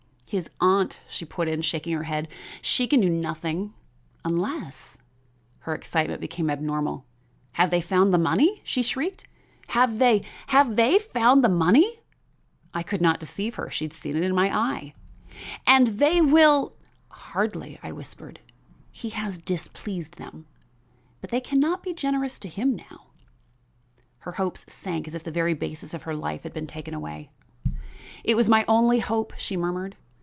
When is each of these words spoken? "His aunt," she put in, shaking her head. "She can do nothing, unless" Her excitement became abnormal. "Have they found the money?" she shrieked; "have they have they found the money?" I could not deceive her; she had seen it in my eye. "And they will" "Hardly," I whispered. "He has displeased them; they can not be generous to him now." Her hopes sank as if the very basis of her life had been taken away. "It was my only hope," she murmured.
"His 0.31 0.49
aunt," 0.61 1.01
she 1.09 1.25
put 1.25 1.49
in, 1.49 1.61
shaking 1.61 1.91
her 1.93 2.03
head. 2.03 2.29
"She 2.61 2.87
can 2.87 3.01
do 3.01 3.09
nothing, 3.09 3.73
unless" 4.23 4.97
Her 5.67 5.75
excitement 5.75 6.21
became 6.21 6.49
abnormal. 6.49 7.03
"Have 7.55 7.69
they 7.69 7.81
found 7.81 8.13
the 8.13 8.17
money?" 8.17 8.61
she 8.63 8.81
shrieked; 8.81 9.25
"have 9.71 9.99
they 9.99 10.23
have 10.47 10.77
they 10.77 10.99
found 10.99 11.43
the 11.43 11.49
money?" 11.49 11.99
I 12.73 12.81
could 12.81 13.01
not 13.01 13.19
deceive 13.19 13.55
her; 13.55 13.69
she 13.69 13.83
had 13.83 13.91
seen 13.91 14.15
it 14.15 14.23
in 14.23 14.33
my 14.33 14.57
eye. 14.57 14.93
"And 15.67 15.99
they 15.99 16.21
will" 16.21 16.77
"Hardly," 17.09 17.77
I 17.83 17.91
whispered. 17.91 18.39
"He 18.89 19.09
has 19.09 19.37
displeased 19.37 20.17
them; 20.17 20.45
they 21.19 21.41
can 21.41 21.59
not 21.59 21.83
be 21.83 21.91
generous 21.93 22.39
to 22.39 22.47
him 22.47 22.77
now." 22.77 23.07
Her 24.19 24.31
hopes 24.31 24.65
sank 24.73 25.09
as 25.09 25.13
if 25.13 25.25
the 25.25 25.29
very 25.31 25.53
basis 25.55 25.93
of 25.93 26.03
her 26.03 26.15
life 26.15 26.43
had 26.43 26.53
been 26.53 26.67
taken 26.67 26.93
away. 26.93 27.31
"It 28.23 28.35
was 28.35 28.47
my 28.47 28.63
only 28.69 28.99
hope," 28.99 29.33
she 29.37 29.57
murmured. 29.57 29.97